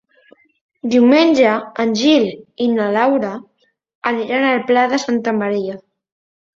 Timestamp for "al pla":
4.53-4.91